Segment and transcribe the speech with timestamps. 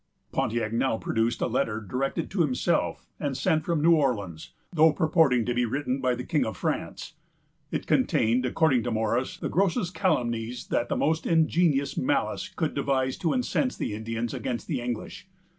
[0.31, 5.45] Pontiac now produced a letter directed to himself, and sent from New Orleans, though purporting
[5.45, 7.13] to be written by the King of France.
[7.69, 13.15] It contained, according to Morris, the grossest calumnies that the most ingenious malice could devise
[13.17, 15.27] to incense the Indians against the English.